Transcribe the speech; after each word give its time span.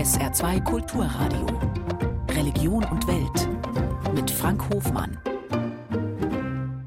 SR2 0.00 0.64
Kulturradio. 0.64 1.46
Religion 2.30 2.82
und 2.84 3.06
Welt. 3.06 4.14
Mit 4.14 4.30
Frank 4.30 4.66
Hofmann. 4.70 5.18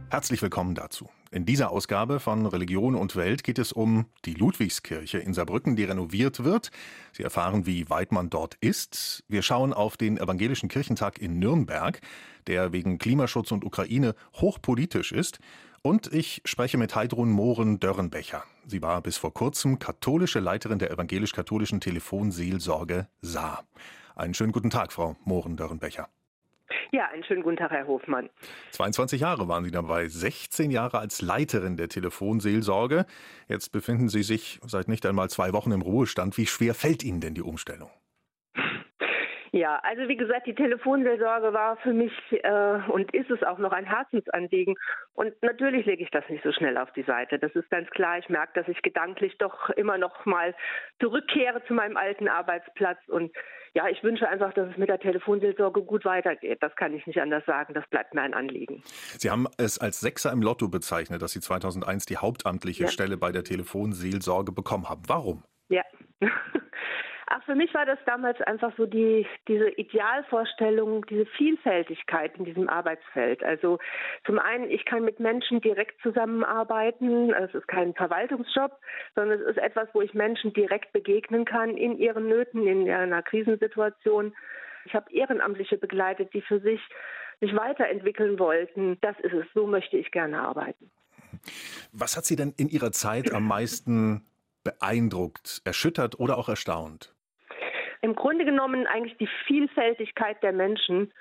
Herzlich 0.09 0.41
willkommen 0.41 0.73
dazu. 0.73 1.11
In 1.29 1.45
dieser 1.45 1.69
Ausgabe 1.69 2.19
von 2.19 2.47
Religion 2.47 2.95
und 2.95 3.15
Welt 3.15 3.43
geht 3.43 3.59
es 3.59 3.71
um 3.71 4.07
die 4.25 4.33
Ludwigskirche 4.33 5.19
in 5.19 5.35
Saarbrücken, 5.35 5.75
die 5.75 5.83
renoviert 5.83 6.43
wird. 6.43 6.71
Sie 7.11 7.21
erfahren, 7.21 7.67
wie 7.67 7.87
weit 7.91 8.11
man 8.11 8.31
dort 8.31 8.55
ist. 8.61 9.23
Wir 9.27 9.43
schauen 9.43 9.73
auf 9.73 9.95
den 9.95 10.17
Evangelischen 10.17 10.67
Kirchentag 10.67 11.19
in 11.19 11.37
Nürnberg, 11.37 12.01
der 12.47 12.73
wegen 12.73 12.97
Klimaschutz 12.97 13.51
und 13.51 13.63
Ukraine 13.63 14.15
hochpolitisch 14.37 15.11
ist. 15.11 15.37
Und 15.85 16.13
ich 16.13 16.41
spreche 16.45 16.77
mit 16.77 16.95
Heidrun 16.95 17.29
Mohren-Dörrenbecher. 17.29 18.45
Sie 18.65 18.81
war 18.81 19.01
bis 19.01 19.17
vor 19.17 19.33
kurzem 19.33 19.79
katholische 19.79 20.39
Leiterin 20.39 20.79
der 20.79 20.91
evangelisch-katholischen 20.91 21.81
Telefonseelsorge 21.81 23.09
Saar. 23.21 23.65
Einen 24.15 24.33
schönen 24.33 24.53
guten 24.53 24.69
Tag, 24.69 24.93
Frau 24.93 25.17
Mohren-Dörrenbecher. 25.25 26.07
Ja, 26.93 27.07
einen 27.07 27.25
schönen 27.25 27.43
guten 27.43 27.57
Tag, 27.57 27.71
Herr 27.71 27.85
Hofmann. 27.85 28.29
22 28.71 29.19
Jahre 29.19 29.49
waren 29.49 29.65
Sie 29.65 29.71
dabei, 29.71 30.07
16 30.07 30.71
Jahre 30.71 30.99
als 30.99 31.21
Leiterin 31.21 31.75
der 31.75 31.89
Telefonseelsorge. 31.89 33.05
Jetzt 33.49 33.73
befinden 33.73 34.07
Sie 34.07 34.23
sich 34.23 34.61
seit 34.65 34.87
nicht 34.87 35.05
einmal 35.05 35.29
zwei 35.29 35.51
Wochen 35.51 35.73
im 35.73 35.81
Ruhestand. 35.81 36.37
Wie 36.37 36.45
schwer 36.45 36.75
fällt 36.75 37.03
Ihnen 37.03 37.19
denn 37.19 37.33
die 37.33 37.41
Umstellung? 37.41 37.89
Ja, 39.53 39.79
also 39.83 40.07
wie 40.07 40.17
gesagt, 40.17 40.47
die 40.47 40.55
Telefonseelsorge 40.55 41.53
war 41.53 41.77
für 41.77 41.93
mich 41.93 42.11
äh, 42.31 42.91
und 42.91 43.13
ist 43.13 43.29
es 43.29 43.43
auch 43.43 43.59
noch 43.59 43.71
ein 43.71 43.85
Herzensanliegen. 43.85 44.73
Und 45.13 45.31
natürlich 45.43 45.85
lege 45.85 46.01
ich 46.01 46.09
das 46.09 46.27
nicht 46.27 46.43
so 46.43 46.51
schnell 46.51 46.75
auf 46.75 46.91
die 46.93 47.03
Seite. 47.03 47.37
Das 47.37 47.53
ist 47.53 47.69
ganz 47.69 47.87
klar. 47.91 48.17
Ich 48.17 48.27
merke, 48.29 48.59
dass 48.59 48.67
ich 48.67 48.81
gedanklich 48.81 49.37
doch 49.37 49.69
immer 49.69 49.99
noch 49.99 50.25
mal 50.25 50.55
zurückkehre 50.99 51.63
zu 51.67 51.75
meinem 51.75 51.97
alten 51.97 52.27
Arbeitsplatz. 52.27 52.97
Und 53.07 53.31
ja, 53.75 53.87
ich 53.89 54.01
wünsche 54.01 54.27
einfach, 54.27 54.55
dass 54.55 54.71
es 54.71 54.77
mit 54.77 54.89
der 54.89 54.99
Telefonseelsorge 54.99 55.83
gut 55.83 56.03
weitergeht. 56.03 56.57
Das 56.61 56.75
kann 56.75 56.95
ich 56.95 57.05
nicht 57.05 57.21
anders 57.21 57.45
sagen. 57.45 57.75
Das 57.75 57.87
bleibt 57.91 58.15
mir 58.15 58.23
ein 58.23 58.33
Anliegen. 58.33 58.81
Sie 59.19 59.29
haben 59.29 59.45
es 59.59 59.77
als 59.77 59.99
Sechser 59.99 60.31
im 60.31 60.41
Lotto 60.41 60.67
bezeichnet, 60.67 61.21
dass 61.21 61.33
Sie 61.33 61.41
2001 61.41 62.07
die 62.07 62.17
hauptamtliche 62.17 62.85
ja. 62.85 62.89
Stelle 62.89 63.17
bei 63.17 63.31
der 63.31 63.43
Telefonseelsorge 63.43 64.51
bekommen 64.51 64.89
haben. 64.89 65.03
Warum? 65.07 65.43
Ja. 65.69 65.83
Ach, 67.35 67.43
für 67.45 67.55
mich 67.55 67.73
war 67.73 67.87
das 67.87 67.97
damals 68.05 68.39
einfach 68.41 68.71
so 68.77 68.85
die, 68.85 69.25
diese 69.47 69.67
Idealvorstellung, 69.69 71.03
diese 71.07 71.25
Vielfältigkeit 71.25 72.37
in 72.37 72.45
diesem 72.45 72.69
Arbeitsfeld. 72.69 73.43
Also 73.43 73.79
zum 74.23 74.37
einen, 74.37 74.69
ich 74.69 74.85
kann 74.85 75.03
mit 75.03 75.19
Menschen 75.19 75.59
direkt 75.59 75.99
zusammenarbeiten. 76.03 77.33
Es 77.33 77.51
ist 77.55 77.67
kein 77.67 77.95
Verwaltungsjob, 77.95 78.79
sondern 79.15 79.39
es 79.39 79.47
ist 79.47 79.57
etwas, 79.57 79.87
wo 79.93 80.01
ich 80.01 80.13
Menschen 80.13 80.53
direkt 80.53 80.93
begegnen 80.93 81.43
kann 81.43 81.75
in 81.75 81.97
ihren 81.97 82.27
Nöten, 82.27 82.67
in 82.67 82.87
einer 82.87 83.23
Krisensituation. 83.23 84.35
Ich 84.85 84.93
habe 84.93 85.11
Ehrenamtliche 85.11 85.79
begleitet, 85.79 86.31
die 86.35 86.41
für 86.41 86.59
sich 86.59 86.81
sich 87.39 87.55
weiterentwickeln 87.55 88.37
wollten. 88.37 88.99
Das 89.01 89.19
ist 89.21 89.33
es. 89.33 89.45
So 89.55 89.65
möchte 89.65 89.97
ich 89.97 90.11
gerne 90.11 90.39
arbeiten. 90.39 90.91
Was 91.93 92.15
hat 92.15 92.25
Sie 92.25 92.35
denn 92.35 92.53
in 92.57 92.69
Ihrer 92.69 92.91
Zeit 92.91 93.33
am 93.33 93.47
meisten 93.47 94.23
beeindruckt, 94.63 95.63
erschüttert 95.65 96.19
oder 96.19 96.37
auch 96.37 96.47
erstaunt? 96.47 97.12
Im 98.03 98.15
Grunde 98.15 98.43
genommen 98.43 98.85
eigentlich 98.85 99.17
die 99.17 99.29
Vielfältigkeit 99.47 100.43
der 100.43 100.51
Menschen 100.51 101.13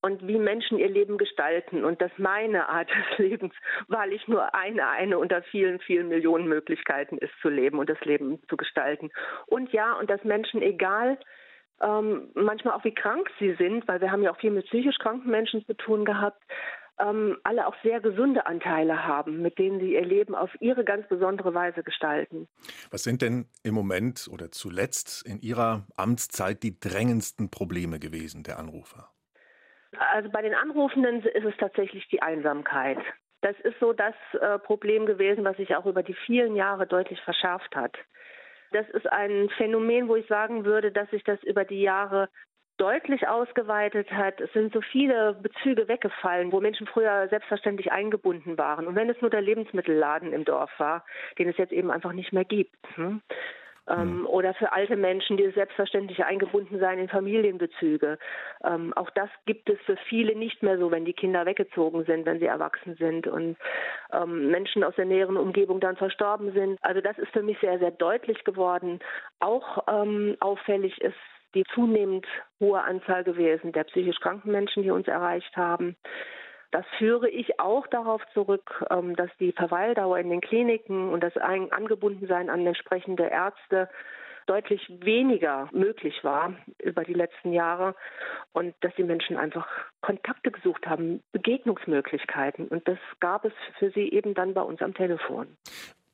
und 0.00 0.26
wie 0.26 0.38
Menschen 0.38 0.78
ihr 0.78 0.88
Leben 0.88 1.18
gestalten 1.18 1.84
und 1.84 2.00
dass 2.00 2.12
meine 2.18 2.68
Art 2.68 2.88
des 2.88 3.18
Lebens 3.18 3.52
wahrlich 3.88 4.26
nur 4.28 4.54
eine, 4.54 4.88
eine 4.88 5.18
unter 5.18 5.42
vielen, 5.42 5.80
vielen 5.80 6.08
Millionen 6.08 6.46
Möglichkeiten 6.46 7.18
ist 7.18 7.32
zu 7.42 7.48
leben 7.48 7.80
und 7.80 7.90
das 7.90 8.00
Leben 8.04 8.40
zu 8.48 8.56
gestalten. 8.56 9.10
Und 9.46 9.72
ja, 9.72 9.94
und 9.94 10.08
dass 10.08 10.22
Menschen, 10.22 10.62
egal 10.62 11.18
ähm, 11.82 12.30
manchmal 12.34 12.74
auch 12.74 12.84
wie 12.84 12.94
krank 12.94 13.28
sie 13.40 13.54
sind, 13.54 13.88
weil 13.88 14.00
wir 14.00 14.12
haben 14.12 14.22
ja 14.22 14.30
auch 14.30 14.38
viel 14.38 14.52
mit 14.52 14.66
psychisch 14.66 14.98
kranken 14.98 15.30
Menschen 15.30 15.66
zu 15.66 15.74
tun 15.74 16.04
gehabt, 16.04 16.42
ähm, 17.00 17.38
alle 17.44 17.66
auch 17.66 17.74
sehr 17.82 18.00
gesunde 18.00 18.46
Anteile 18.46 19.04
haben, 19.04 19.42
mit 19.42 19.58
denen 19.58 19.80
sie 19.80 19.94
ihr 19.94 20.04
Leben 20.04 20.34
auf 20.34 20.50
ihre 20.60 20.84
ganz 20.84 21.08
besondere 21.08 21.54
Weise 21.54 21.82
gestalten. 21.82 22.48
Was 22.90 23.02
sind 23.02 23.22
denn 23.22 23.46
im 23.62 23.74
Moment 23.74 24.28
oder 24.32 24.50
zuletzt 24.50 25.26
in 25.26 25.40
Ihrer 25.40 25.86
Amtszeit 25.96 26.62
die 26.62 26.78
drängendsten 26.78 27.50
Probleme 27.50 27.98
gewesen 27.98 28.42
der 28.42 28.58
Anrufer? 28.58 29.10
Also 30.12 30.30
bei 30.30 30.42
den 30.42 30.54
Anrufenden 30.54 31.22
ist 31.24 31.44
es 31.44 31.56
tatsächlich 31.58 32.06
die 32.08 32.22
Einsamkeit. 32.22 32.98
Das 33.40 33.58
ist 33.60 33.78
so 33.80 33.92
das 33.92 34.14
äh, 34.40 34.58
Problem 34.58 35.06
gewesen, 35.06 35.44
was 35.44 35.56
sich 35.56 35.74
auch 35.74 35.86
über 35.86 36.02
die 36.02 36.14
vielen 36.26 36.54
Jahre 36.54 36.86
deutlich 36.86 37.20
verschärft 37.22 37.74
hat. 37.74 37.96
Das 38.72 38.88
ist 38.90 39.10
ein 39.10 39.48
Phänomen, 39.56 40.08
wo 40.08 40.16
ich 40.16 40.26
sagen 40.28 40.64
würde, 40.64 40.92
dass 40.92 41.10
sich 41.10 41.24
das 41.24 41.42
über 41.42 41.64
die 41.64 41.80
Jahre 41.80 42.28
deutlich 42.80 43.28
ausgeweitet 43.28 44.10
hat. 44.10 44.40
Es 44.40 44.52
sind 44.54 44.72
so 44.72 44.80
viele 44.80 45.34
Bezüge 45.34 45.86
weggefallen, 45.86 46.50
wo 46.50 46.60
Menschen 46.60 46.86
früher 46.86 47.28
selbstverständlich 47.28 47.92
eingebunden 47.92 48.56
waren. 48.56 48.86
Und 48.86 48.94
wenn 48.94 49.10
es 49.10 49.20
nur 49.20 49.30
der 49.30 49.42
Lebensmittelladen 49.42 50.32
im 50.32 50.44
Dorf 50.44 50.70
war, 50.78 51.04
den 51.38 51.48
es 51.48 51.58
jetzt 51.58 51.72
eben 51.72 51.90
einfach 51.90 52.12
nicht 52.12 52.32
mehr 52.32 52.44
gibt. 52.44 52.74
Hm? 52.94 53.20
Ähm, 53.88 54.20
mhm. 54.20 54.26
Oder 54.26 54.54
für 54.54 54.72
alte 54.72 54.96
Menschen, 54.96 55.36
die 55.36 55.50
selbstverständlich 55.50 56.24
eingebunden 56.24 56.78
sein 56.78 56.98
in 56.98 57.08
Familienbezüge. 57.08 58.18
Ähm, 58.64 58.92
auch 58.94 59.10
das 59.10 59.28
gibt 59.46 59.68
es 59.68 59.78
für 59.80 59.96
viele 60.08 60.34
nicht 60.36 60.62
mehr 60.62 60.78
so, 60.78 60.90
wenn 60.90 61.04
die 61.04 61.12
Kinder 61.12 61.44
weggezogen 61.44 62.04
sind, 62.04 62.24
wenn 62.24 62.38
sie 62.38 62.46
erwachsen 62.46 62.94
sind 62.96 63.26
und 63.26 63.56
ähm, 64.12 64.50
Menschen 64.50 64.84
aus 64.84 64.94
der 64.96 65.06
näheren 65.06 65.36
Umgebung 65.36 65.80
dann 65.80 65.96
verstorben 65.96 66.52
sind. 66.52 66.78
Also 66.82 67.00
das 67.00 67.18
ist 67.18 67.32
für 67.32 67.42
mich 67.42 67.58
sehr, 67.60 67.78
sehr 67.78 67.90
deutlich 67.90 68.44
geworden. 68.44 69.00
Auch 69.40 69.84
ähm, 69.88 70.36
auffällig 70.40 71.00
ist 71.00 71.16
die 71.54 71.64
zunehmend 71.74 72.26
hohe 72.60 72.80
Anzahl 72.80 73.24
gewesen 73.24 73.72
der 73.72 73.84
psychisch 73.84 74.20
kranken 74.20 74.52
Menschen, 74.52 74.82
die 74.82 74.90
uns 74.90 75.08
erreicht 75.08 75.56
haben. 75.56 75.96
Das 76.70 76.84
führe 76.98 77.28
ich 77.28 77.58
auch 77.58 77.86
darauf 77.88 78.22
zurück, 78.32 78.84
ähm, 78.90 79.16
dass 79.16 79.30
die 79.40 79.52
Verweildauer 79.52 80.18
in 80.18 80.30
den 80.30 80.40
Kliniken 80.40 81.10
und 81.10 81.22
das 81.22 81.36
Angebundensein 81.36 82.48
an 82.48 82.66
entsprechende 82.66 83.24
Ärzte 83.24 83.88
deutlich 84.46 84.84
weniger 85.00 85.68
möglich 85.72 86.24
war 86.24 86.54
über 86.82 87.04
die 87.04 87.14
letzten 87.14 87.52
Jahre 87.52 87.94
und 88.52 88.74
dass 88.80 88.94
die 88.96 89.04
Menschen 89.04 89.36
einfach 89.36 89.68
Kontakte 90.00 90.50
gesucht 90.50 90.86
haben, 90.86 91.22
Begegnungsmöglichkeiten. 91.32 92.68
Und 92.68 92.86
das 92.88 92.98
gab 93.20 93.44
es 93.44 93.52
für 93.78 93.90
sie 93.90 94.08
eben 94.08 94.34
dann 94.34 94.54
bei 94.54 94.62
uns 94.62 94.80
am 94.82 94.94
Telefon. 94.94 95.56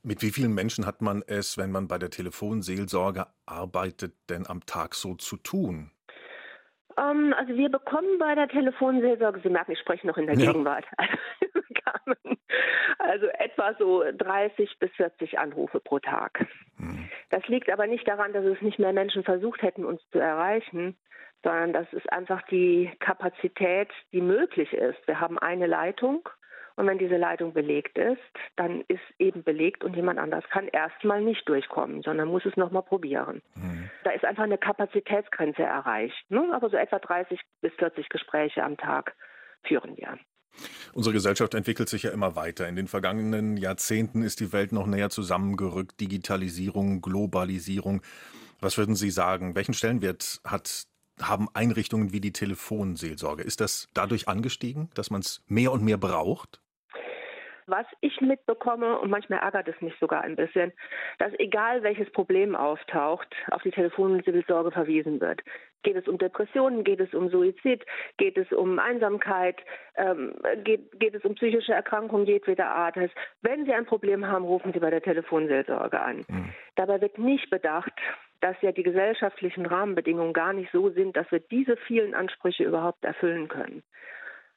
Mit 0.07 0.23
wie 0.23 0.31
vielen 0.31 0.55
Menschen 0.55 0.87
hat 0.87 1.03
man 1.03 1.25
es, 1.27 1.59
wenn 1.59 1.73
man 1.73 1.89
bei 1.89 1.99
der 1.99 2.11
Telefonseelsorge 2.11 3.27
arbeitet, 3.45 4.15
denn 4.31 4.47
am 4.47 4.65
Tag 4.65 4.95
so 4.95 5.17
zu 5.17 5.37
tun? 5.37 5.91
Um, 6.97 7.05
ähm, 7.05 7.35
also 7.37 7.57
wir 7.57 7.69
bekommen 7.69 8.17
bei 8.21 8.37
der 8.37 8.47
Telefonseelsorge, 8.47 9.41
Sie 9.43 9.49
merken, 9.49 9.73
ich 9.73 9.81
spreche 9.81 10.07
noch 10.07 10.17
in 10.17 10.29
der 10.29 10.37
ja. 10.37 10.53
Gegenwart, 10.53 10.85
also 13.01 13.27
etwa 13.27 13.75
so 13.81 14.05
30 14.17 14.79
bis 14.79 14.93
40 14.93 15.41
Anrufe 15.41 15.81
pro 15.81 15.99
Tag. 15.99 16.47
Hm. 16.77 17.09
Das 17.31 17.45
liegt 17.49 17.69
aber 17.69 17.89
nicht 17.89 18.07
daran, 18.07 18.33
dass 18.33 18.45
es 18.45 18.63
nicht 18.63 18.79
mehr 18.79 18.93
Menschen 18.93 19.25
versucht 19.25 19.63
hätten, 19.63 19.85
uns 19.85 20.01
zu 20.13 20.21
erreichen, 20.21 20.97
sondern 21.43 21.73
das 21.73 21.93
ist 21.93 22.13
einfach 22.13 22.43
die 22.43 22.93
Kapazität, 23.01 23.91
die 24.13 24.21
möglich 24.21 24.73
ist. 24.73 25.05
Wir 25.07 25.19
haben 25.19 25.41
eine 25.41 25.67
Leitung 25.67 26.29
und 26.77 26.87
wenn 26.87 26.99
diese 26.99 27.17
Leitung 27.17 27.55
belegt 27.55 27.99
ist, 27.99 28.21
dann 28.57 28.83
ist 28.89 29.01
eben 29.19 29.43
belegt 29.43 29.83
und 29.83 29.97
jemand 29.97 30.19
anders 30.19 30.45
kann 30.51 30.69
erstmal 30.69 31.23
nicht 31.23 31.49
durchkommen, 31.49 32.03
sondern 32.03 32.29
muss 32.29 32.45
es 32.45 32.57
nochmal 32.57 32.83
probieren. 32.83 33.43
Mhm. 33.55 33.91
Da 34.05 34.11
ist 34.11 34.25
einfach 34.25 34.45
eine 34.45 34.59
Kapazitätsgrenze 34.59 35.63
erreicht. 35.63 36.15
Ne? 36.29 36.49
Aber 36.53 36.69
so 36.69 36.77
etwa 36.77 36.99
30 36.99 37.41
bis 37.63 37.73
40 37.79 38.09
Gespräche 38.11 38.63
am 38.63 38.77
Tag 38.77 39.15
führen 39.65 39.97
wir. 39.97 40.19
Unsere 40.93 41.15
Gesellschaft 41.15 41.55
entwickelt 41.55 41.89
sich 41.89 42.05
ja 42.05 42.11
immer 42.11 42.37
weiter. 42.37 42.69
In 42.69 42.77
den 42.77 42.89
vergangenen 42.89 43.57
Jahrzehnten 43.57 44.23
ist 44.23 44.41
die 44.41 44.53
Welt 44.53 44.73
noch 44.73 44.87
näher 44.87 45.11
zusammengerückt. 45.11 46.01
Digitalisierung, 46.01 47.01
Globalisierung. 47.01 48.03
Was 48.61 48.79
würden 48.79 48.95
Sie 48.95 49.11
sagen? 49.11 49.55
Welchen 49.55 49.75
Stellenwert 49.75 50.41
hat 50.45 50.87
haben 51.21 51.49
Einrichtungen 51.55 52.13
wie 52.13 52.21
die 52.21 52.33
Telefonseelsorge? 52.33 53.43
Ist 53.43 53.63
das 53.63 53.89
dadurch 53.95 54.29
angestiegen, 54.29 54.91
dass 54.95 55.11
man 55.11 55.23
es 55.23 55.43
mehr 55.47 55.73
und 55.73 55.83
mehr 55.83 55.97
braucht? 55.97 56.61
Was 57.69 57.87
ich 58.01 58.21
mitbekomme, 58.21 58.99
und 59.01 59.11
manchmal 59.11 59.41
ärgert 59.41 59.67
es 59.67 59.81
mich 59.81 59.95
sogar 59.99 60.23
ein 60.23 60.37
bisschen, 60.37 60.73
dass 61.19 61.33
egal 61.39 61.83
welches 61.83 62.09
Problem 62.13 62.55
auftaucht, 62.55 63.35
auf 63.51 63.63
die 63.63 63.73
Telefonseelsorge 63.73 64.71
verwiesen 64.71 65.21
wird. 65.21 65.43
Geht 65.83 65.97
es 65.97 66.07
um 66.07 66.17
Depressionen, 66.17 66.85
geht 66.85 67.01
es 67.01 67.13
um 67.13 67.29
Suizid, 67.29 67.85
geht 68.19 68.39
es 68.39 68.53
um 68.53 68.79
Einsamkeit, 68.79 69.57
ähm, 69.97 70.35
geht, 70.63 70.99
geht 71.01 71.15
es 71.15 71.25
um 71.25 71.35
psychische 71.35 71.73
Erkrankungen 71.73 72.27
jedweder 72.27 72.69
Art. 72.69 72.95
Heißt, 72.95 73.15
wenn 73.43 73.65
Sie 73.65 73.73
ein 73.73 73.87
Problem 73.87 74.27
haben, 74.27 74.45
rufen 74.45 74.73
Sie 74.73 74.79
bei 74.79 74.91
der 74.91 75.03
Telefonseelsorge 75.03 76.01
an. 76.01 76.25
Mhm. 76.29 76.53
Dabei 76.77 77.01
wird 77.01 77.19
nicht 77.19 77.51
bedacht, 77.51 77.93
dass 78.41 78.57
ja 78.63 78.71
die 78.71 78.83
gesellschaftlichen 78.83 79.67
Rahmenbedingungen 79.67 80.33
gar 80.33 80.53
nicht 80.53 80.71
so 80.71 80.91
sind, 80.91 81.17
dass 81.17 81.31
wir 81.33 81.41
diese 81.41 81.77
vielen 81.77 82.15
Ansprüche 82.15 82.65
überhaupt 82.65 83.05
erfüllen 83.05 83.49
können. 83.49 83.83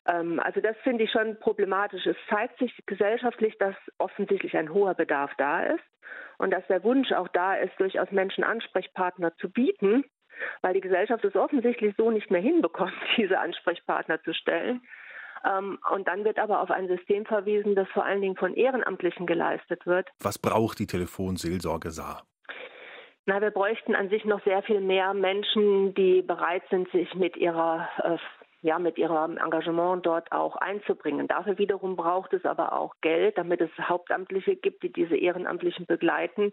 Ähm, 0.09 0.39
also 0.39 0.61
das 0.61 0.75
finde 0.83 1.03
ich 1.03 1.11
schon 1.11 1.39
problematisch. 1.39 2.05
Es 2.05 2.17
zeigt 2.29 2.57
sich 2.59 2.73
gesellschaftlich, 2.85 3.57
dass 3.59 3.75
offensichtlich 3.97 4.55
ein 4.57 4.73
hoher 4.73 4.95
Bedarf 4.95 5.31
da 5.37 5.63
ist 5.63 5.83
und 6.37 6.51
dass 6.51 6.65
der 6.67 6.83
Wunsch 6.83 7.11
auch 7.11 7.27
da 7.29 7.55
ist, 7.55 7.79
durchaus 7.79 8.11
Menschen 8.11 8.43
Ansprechpartner 8.43 9.35
zu 9.37 9.49
bieten, 9.49 10.03
weil 10.61 10.73
die 10.73 10.81
Gesellschaft 10.81 11.23
es 11.25 11.35
offensichtlich 11.35 11.93
so 11.97 12.11
nicht 12.11 12.31
mehr 12.31 12.41
hinbekommt, 12.41 12.93
diese 13.17 13.39
Ansprechpartner 13.39 14.21
zu 14.23 14.33
stellen. 14.33 14.81
Ähm, 15.45 15.79
und 15.91 16.07
dann 16.07 16.25
wird 16.25 16.39
aber 16.39 16.61
auf 16.61 16.71
ein 16.71 16.87
System 16.87 17.25
verwiesen, 17.25 17.75
das 17.75 17.87
vor 17.89 18.05
allen 18.05 18.21
Dingen 18.21 18.35
von 18.35 18.55
Ehrenamtlichen 18.55 19.25
geleistet 19.25 19.85
wird. 19.85 20.09
Was 20.19 20.39
braucht 20.39 20.79
die 20.79 20.87
Telefonseelsorge 20.87 21.91
Saar? 21.91 22.23
Na, 23.25 23.41
wir 23.41 23.51
bräuchten 23.51 23.95
an 23.95 24.09
sich 24.09 24.25
noch 24.25 24.43
sehr 24.43 24.63
viel 24.63 24.81
mehr 24.81 25.13
Menschen, 25.13 25.93
die 25.93 26.23
bereit 26.23 26.63
sind, 26.71 26.89
sich 26.91 27.13
mit 27.13 27.37
ihrer 27.37 27.87
äh, 28.03 28.17
ja, 28.61 28.79
mit 28.79 28.97
ihrem 28.97 29.37
Engagement 29.37 30.05
dort 30.05 30.31
auch 30.31 30.55
einzubringen. 30.57 31.27
Dafür 31.27 31.57
wiederum 31.57 31.95
braucht 31.95 32.33
es 32.33 32.45
aber 32.45 32.73
auch 32.73 32.95
Geld, 33.01 33.37
damit 33.37 33.61
es 33.61 33.69
Hauptamtliche 33.79 34.55
gibt, 34.55 34.83
die 34.83 34.91
diese 34.91 35.15
Ehrenamtlichen 35.15 35.85
begleiten 35.85 36.51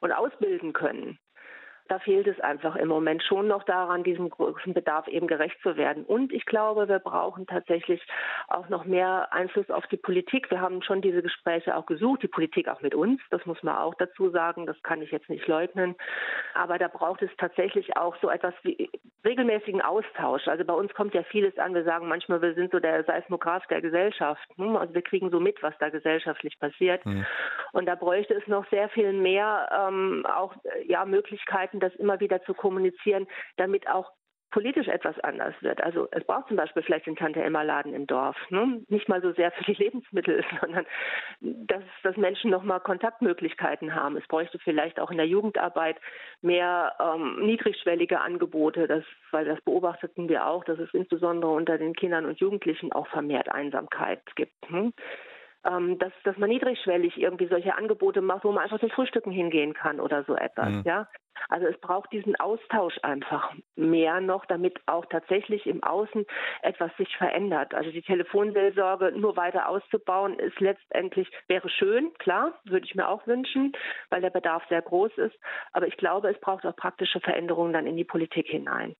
und 0.00 0.12
ausbilden 0.12 0.72
können 0.72 1.18
da 1.88 1.98
fehlt 1.98 2.26
es 2.26 2.38
einfach 2.40 2.76
im 2.76 2.88
Moment 2.88 3.22
schon 3.22 3.48
noch 3.48 3.64
daran, 3.64 4.04
diesem 4.04 4.30
großen 4.30 4.74
Bedarf 4.74 5.08
eben 5.08 5.26
gerecht 5.26 5.56
zu 5.62 5.76
werden. 5.76 6.04
Und 6.04 6.32
ich 6.32 6.44
glaube, 6.44 6.88
wir 6.88 6.98
brauchen 6.98 7.46
tatsächlich 7.46 8.00
auch 8.48 8.68
noch 8.68 8.84
mehr 8.84 9.32
Einfluss 9.32 9.70
auf 9.70 9.86
die 9.88 9.96
Politik. 9.96 10.50
Wir 10.50 10.60
haben 10.60 10.82
schon 10.82 11.02
diese 11.02 11.22
Gespräche 11.22 11.76
auch 11.76 11.86
gesucht, 11.86 12.22
die 12.22 12.28
Politik 12.28 12.68
auch 12.68 12.80
mit 12.80 12.94
uns, 12.94 13.20
das 13.30 13.44
muss 13.46 13.62
man 13.62 13.76
auch 13.76 13.94
dazu 13.94 14.30
sagen, 14.30 14.66
das 14.66 14.80
kann 14.82 15.02
ich 15.02 15.10
jetzt 15.10 15.28
nicht 15.28 15.46
leugnen. 15.46 15.96
Aber 16.54 16.78
da 16.78 16.88
braucht 16.88 17.22
es 17.22 17.30
tatsächlich 17.38 17.96
auch 17.96 18.16
so 18.20 18.30
etwas 18.30 18.54
wie 18.62 18.90
regelmäßigen 19.24 19.82
Austausch. 19.82 20.46
Also 20.48 20.64
bei 20.64 20.74
uns 20.74 20.92
kommt 20.94 21.14
ja 21.14 21.22
vieles 21.24 21.56
an. 21.58 21.74
Wir 21.74 21.84
sagen 21.84 22.08
manchmal, 22.08 22.40
wir 22.40 22.54
sind 22.54 22.70
so 22.70 22.80
der 22.80 23.04
Seismograph 23.04 23.66
der 23.66 23.80
Gesellschaft. 23.80 24.40
Hm, 24.56 24.76
also 24.76 24.94
wir 24.94 25.02
kriegen 25.02 25.30
so 25.30 25.40
mit, 25.40 25.62
was 25.62 25.74
da 25.78 25.88
gesellschaftlich 25.88 26.58
passiert. 26.58 27.04
Mhm. 27.04 27.26
Und 27.72 27.86
da 27.86 27.94
bräuchte 27.94 28.34
es 28.34 28.46
noch 28.46 28.68
sehr 28.70 28.88
viel 28.90 29.12
mehr 29.12 29.68
ähm, 29.88 30.24
auch 30.26 30.54
ja 30.86 31.04
Möglichkeiten, 31.04 31.77
das 31.80 31.94
immer 31.96 32.20
wieder 32.20 32.42
zu 32.42 32.54
kommunizieren, 32.54 33.26
damit 33.56 33.88
auch 33.88 34.12
politisch 34.50 34.88
etwas 34.88 35.18
anders 35.20 35.54
wird. 35.60 35.82
Also 35.82 36.08
es 36.10 36.24
braucht 36.24 36.48
zum 36.48 36.56
Beispiel 36.56 36.82
vielleicht 36.82 37.06
den 37.06 37.16
Tante-Emma-Laden 37.16 37.92
im 37.92 38.06
Dorf. 38.06 38.36
Ne? 38.50 38.82
Nicht 38.88 39.08
mal 39.08 39.20
so 39.20 39.32
sehr 39.32 39.52
für 39.52 39.64
die 39.64 39.74
Lebensmittel, 39.82 40.44
sondern 40.60 40.86
dass, 41.40 41.82
dass 42.02 42.16
Menschen 42.16 42.50
nochmal 42.50 42.80
Kontaktmöglichkeiten 42.80 43.94
haben. 43.94 44.16
Es 44.16 44.26
bräuchte 44.26 44.58
vielleicht 44.58 45.00
auch 45.00 45.10
in 45.10 45.18
der 45.18 45.26
Jugendarbeit 45.26 45.96
mehr 46.40 46.94
ähm, 47.00 47.40
niedrigschwellige 47.44 48.20
Angebote, 48.20 48.86
das, 48.86 49.04
weil 49.32 49.44
das 49.44 49.60
beobachteten 49.62 50.28
wir 50.28 50.46
auch, 50.46 50.64
dass 50.64 50.78
es 50.78 50.92
insbesondere 50.94 51.52
unter 51.52 51.76
den 51.76 51.94
Kindern 51.94 52.24
und 52.24 52.40
Jugendlichen 52.40 52.92
auch 52.92 53.06
vermehrt 53.08 53.50
Einsamkeit 53.50 54.22
gibt. 54.34 54.70
Ne? 54.70 54.92
Ähm, 55.64 55.98
dass, 55.98 56.12
dass 56.24 56.36
man 56.38 56.50
niedrigschwellig 56.50 57.16
irgendwie 57.16 57.48
solche 57.48 57.76
Angebote 57.76 58.20
macht, 58.20 58.44
wo 58.44 58.52
man 58.52 58.62
einfach 58.62 58.80
zum 58.80 58.90
Frühstücken 58.90 59.30
hingehen 59.30 59.74
kann 59.74 60.00
oder 60.00 60.24
so 60.24 60.34
etwas. 60.36 60.68
Mhm. 60.68 60.82
Ja, 60.84 61.08
also 61.48 61.66
es 61.66 61.78
braucht 61.80 62.12
diesen 62.12 62.36
Austausch 62.36 62.98
einfach 63.02 63.52
mehr 63.76 64.20
noch, 64.20 64.44
damit 64.46 64.78
auch 64.86 65.06
tatsächlich 65.06 65.66
im 65.66 65.82
Außen 65.82 66.26
etwas 66.62 66.90
sich 66.96 67.16
verändert. 67.16 67.74
Also 67.74 67.90
die 67.90 68.02
Telefonseelsorge 68.02 69.12
nur 69.12 69.36
weiter 69.36 69.68
auszubauen, 69.68 70.38
ist 70.38 70.58
letztendlich 70.60 71.28
wäre 71.48 71.68
schön, 71.68 72.12
klar, 72.18 72.58
würde 72.64 72.86
ich 72.86 72.94
mir 72.94 73.08
auch 73.08 73.26
wünschen, 73.26 73.72
weil 74.10 74.20
der 74.20 74.30
Bedarf 74.30 74.62
sehr 74.68 74.82
groß 74.82 75.16
ist. 75.18 75.36
Aber 75.72 75.86
ich 75.86 75.96
glaube, 75.96 76.28
es 76.30 76.40
braucht 76.40 76.66
auch 76.66 76.76
praktische 76.76 77.20
Veränderungen 77.20 77.72
dann 77.72 77.86
in 77.86 77.96
die 77.96 78.04
Politik 78.04 78.46
hinein. 78.48 78.94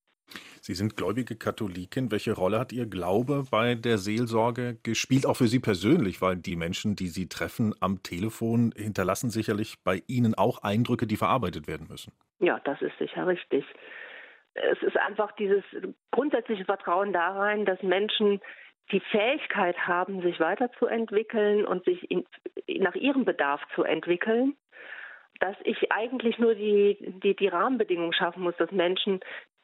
Sie 0.61 0.75
sind 0.75 0.97
gläubige 0.97 1.37
Katholikin. 1.37 2.11
Welche 2.11 2.33
Rolle 2.33 2.59
hat 2.59 2.73
Ihr 2.73 2.87
Glaube 2.87 3.45
bei 3.51 3.75
der 3.75 3.99
Seelsorge 3.99 4.79
gespielt, 4.83 5.27
auch 5.27 5.37
für 5.37 5.47
Sie 5.47 5.61
persönlich? 5.61 6.21
Weil 6.21 6.37
die 6.37 6.57
Menschen, 6.57 6.97
die 6.97 7.09
Sie 7.09 7.29
treffen 7.29 7.75
am 7.81 8.03
Telefon, 8.03 8.73
hinterlassen 8.77 9.31
sicherlich 9.31 9.77
bei 9.85 10.03
Ihnen 10.07 10.35
auch 10.35 10.63
Eindrücke, 10.63 11.07
die 11.07 11.17
verarbeitet 11.17 11.67
werden 11.67 11.87
müssen. 11.89 12.13
Ja, 12.41 12.61
das 12.65 12.81
ist 12.83 12.97
sicher 12.99 13.27
richtig. 13.27 13.65
Es 14.55 14.83
ist 14.83 14.97
einfach 14.99 15.33
dieses 15.33 15.63
grundsätzliche 16.11 16.65
Vertrauen 16.65 17.13
da 17.13 17.31
rein, 17.31 17.65
dass 17.65 17.83
Menschen 17.83 18.41
die 18.91 19.01
Fähigkeit 19.01 19.77
haben, 19.87 20.23
sich 20.23 20.41
weiterzuentwickeln 20.41 21.65
und 21.65 21.85
sich 21.85 22.11
in, 22.11 22.25
nach 22.79 22.95
ihrem 22.95 23.25
Bedarf 23.25 23.61
zu 23.75 23.83
entwickeln 23.83 24.57
dass 25.41 25.57
ich 25.65 25.93
eigentlich 25.93 26.39
nur 26.39 26.55
die, 26.55 26.99
die, 27.23 27.37
die 27.37 27.49
Rahmenbedingungen 27.49 28.13
schaffen 28.13 28.43
muss, 28.43 28.57
dass 28.57 28.71
Menschen 28.73 29.21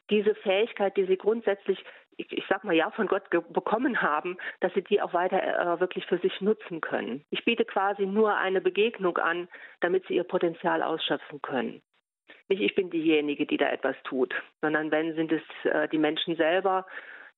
diese 0.09 0.35
Fähigkeit, 0.35 0.95
die 0.97 1.05
sie 1.05 1.17
grundsätzlich, 1.17 1.83
ich, 2.17 2.31
ich 2.31 2.45
sag 2.47 2.63
mal 2.63 2.75
ja, 2.75 2.91
von 2.91 3.07
Gott 3.07 3.29
bekommen 3.29 4.01
haben, 4.01 4.37
dass 4.59 4.73
sie 4.73 4.83
die 4.83 5.01
auch 5.01 5.13
weiter 5.13 5.41
äh, 5.41 5.79
wirklich 5.79 6.05
für 6.05 6.17
sich 6.19 6.41
nutzen 6.41 6.81
können. 6.81 7.25
Ich 7.29 7.43
biete 7.45 7.65
quasi 7.65 8.05
nur 8.05 8.35
eine 8.35 8.61
Begegnung 8.61 9.17
an, 9.17 9.47
damit 9.81 10.05
sie 10.07 10.15
ihr 10.15 10.23
Potenzial 10.23 10.83
ausschöpfen 10.83 11.41
können. 11.41 11.81
Nicht 12.47 12.61
ich 12.61 12.75
bin 12.75 12.89
diejenige, 12.89 13.45
die 13.45 13.57
da 13.57 13.69
etwas 13.69 13.95
tut, 14.03 14.33
sondern 14.61 14.91
wenn 14.91 15.15
sind 15.15 15.31
es 15.31 15.41
äh, 15.63 15.87
die 15.89 15.97
Menschen 15.97 16.35
selber, 16.35 16.85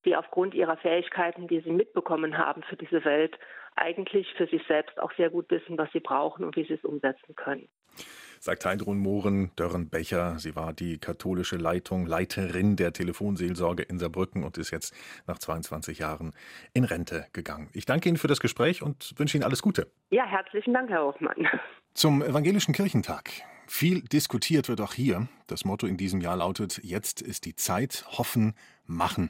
die 0.06 0.16
aufgrund 0.16 0.54
ihrer 0.54 0.78
Fähigkeiten, 0.78 1.48
die 1.48 1.62
sie 1.62 1.72
mitbekommen 1.72 2.38
haben 2.38 2.64
für 2.64 2.76
diese 2.76 3.04
Welt, 3.04 3.38
eigentlich 3.76 4.32
für 4.34 4.48
sich 4.48 4.66
selbst 4.68 5.00
auch 5.00 5.12
sehr 5.14 5.30
gut 5.30 5.50
wissen, 5.50 5.78
was 5.78 5.92
sie 5.92 6.00
brauchen 6.00 6.44
und 6.44 6.56
wie 6.56 6.66
sie 6.66 6.74
es 6.74 6.84
umsetzen 6.84 7.36
können 7.36 7.68
sagt 8.40 8.66
Heidrun 8.66 8.98
Mohren 8.98 9.52
Dörrenbecher. 9.56 10.40
Sie 10.40 10.56
war 10.56 10.74
die 10.74 10.98
katholische 10.98 11.58
Leitung, 11.58 12.06
Leiterin 12.06 12.76
der 12.76 12.94
Telefonseelsorge 12.94 13.84
in 13.84 14.00
Saarbrücken 14.00 14.44
und 14.44 14.58
ist 14.58 14.72
jetzt 14.72 14.94
nach 15.28 15.40
22 15.40 16.00
Jahren 16.00 16.34
in 16.74 16.84
Rente 16.84 17.26
gegangen. 17.34 17.70
Ich 17.74 17.86
danke 17.86 18.10
Ihnen 18.10 18.18
für 18.18 18.28
das 18.28 18.40
Gespräch 18.40 18.82
und 18.82 19.14
wünsche 19.18 19.38
Ihnen 19.38 19.44
alles 19.44 19.62
Gute. 19.62 19.92
Ja, 20.10 20.26
herzlichen 20.26 20.74
Dank, 20.74 20.90
Herr 20.90 21.02
Hoffmann. 21.02 21.48
Zum 21.94 22.22
Evangelischen 22.22 22.74
Kirchentag. 22.74 23.32
Viel 23.68 24.02
diskutiert 24.02 24.70
wird 24.70 24.80
auch 24.80 24.94
hier. 24.94 25.28
Das 25.48 25.66
Motto 25.66 25.88
in 25.88 25.98
diesem 25.98 26.22
Jahr 26.22 26.38
lautet, 26.38 26.80
jetzt 26.84 27.22
ist 27.22 27.46
die 27.46 27.56
Zeit, 27.56 28.06
hoffen, 28.08 28.54
machen. 28.86 29.30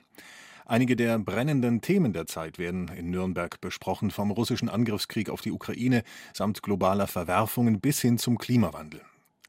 Einige 0.69 0.97
der 0.97 1.17
brennenden 1.17 1.79
Themen 1.79 2.11
der 2.11 2.25
Zeit 2.25 2.59
werden 2.59 2.89
in 2.89 3.09
Nürnberg 3.09 3.61
besprochen, 3.61 4.11
vom 4.11 4.31
russischen 4.31 4.67
Angriffskrieg 4.67 5.29
auf 5.29 5.39
die 5.39 5.53
Ukraine 5.53 6.03
samt 6.33 6.61
globaler 6.61 7.07
Verwerfungen 7.07 7.79
bis 7.79 8.01
hin 8.01 8.17
zum 8.17 8.37
Klimawandel. 8.37 8.99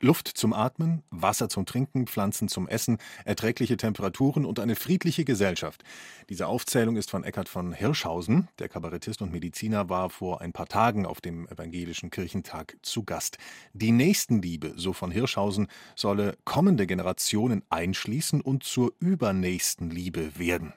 Luft 0.00 0.28
zum 0.28 0.52
Atmen, 0.52 1.02
Wasser 1.10 1.48
zum 1.48 1.66
Trinken, 1.66 2.06
Pflanzen 2.06 2.46
zum 2.46 2.68
Essen, 2.68 2.98
erträgliche 3.24 3.76
Temperaturen 3.76 4.44
und 4.44 4.60
eine 4.60 4.76
friedliche 4.76 5.24
Gesellschaft. 5.24 5.82
Diese 6.28 6.46
Aufzählung 6.46 6.94
ist 6.94 7.10
von 7.10 7.24
Eckhard 7.24 7.48
von 7.48 7.72
Hirschhausen. 7.72 8.46
Der 8.60 8.68
Kabarettist 8.68 9.20
und 9.20 9.32
Mediziner 9.32 9.88
war 9.88 10.10
vor 10.10 10.40
ein 10.40 10.52
paar 10.52 10.68
Tagen 10.68 11.04
auf 11.04 11.20
dem 11.20 11.48
Evangelischen 11.48 12.10
Kirchentag 12.10 12.76
zu 12.82 13.02
Gast. 13.02 13.38
Die 13.72 13.90
Nächstenliebe, 13.90 14.74
so 14.76 14.92
von 14.92 15.10
Hirschhausen, 15.10 15.66
solle 15.96 16.38
kommende 16.44 16.86
Generationen 16.86 17.64
einschließen 17.68 18.40
und 18.40 18.62
zur 18.62 18.92
übernächsten 19.00 19.90
Liebe 19.90 20.38
werden. 20.38 20.74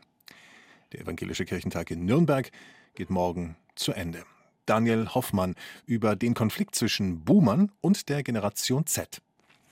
Der 0.94 1.02
Evangelische 1.02 1.46
Kirchentag 1.46 1.90
in 1.92 2.06
Nürnberg 2.06 2.52
geht 2.96 3.10
morgen 3.10 3.56
zu 3.76 3.94
Ende. 3.94 4.24
Daniel 4.66 5.08
Hoffmann 5.14 5.56
über 5.86 6.18
den 6.18 6.34
Konflikt 6.34 6.76
zwischen 6.76 7.24
Boomern 7.24 7.72
und 7.80 8.10
der 8.10 8.24
Generation 8.24 8.86
Z. 8.86 9.22